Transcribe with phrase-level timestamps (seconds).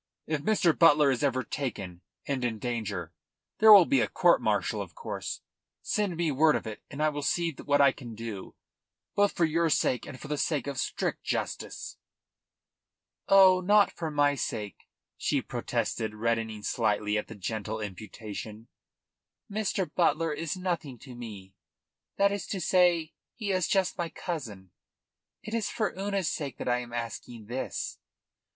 [0.25, 0.75] If Mr.
[0.75, 3.13] Butler is ever taken and in danger
[3.59, 5.41] there will be a court martial, of course
[5.83, 8.55] send me word of it, and I will see what I can do,
[9.13, 11.97] both for your sake and for the sake of strict justice."
[13.27, 18.69] "Oh, not for my sake," she protested, reddening slightly at the gentle imputation.
[19.51, 19.87] "Mr.
[19.93, 21.53] Butler is nothing to me
[22.17, 24.71] that is to say, he is just my cousin.
[25.43, 27.99] It is for Una's sake that I am asking this."